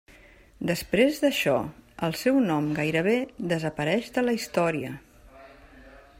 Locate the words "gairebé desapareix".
2.81-4.13